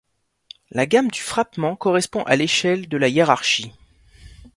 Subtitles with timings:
[0.71, 3.71] La gamme du frappement correspond à l’échelle de la hiérarchie.